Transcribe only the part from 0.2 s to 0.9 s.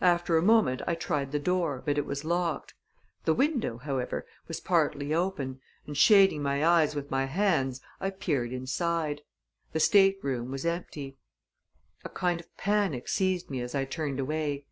a moment,